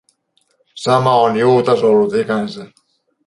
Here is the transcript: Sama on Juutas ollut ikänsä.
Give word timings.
Sama 0.75 1.11
on 1.15 1.35
Juutas 1.37 1.83
ollut 1.83 2.13
ikänsä. 2.15 2.65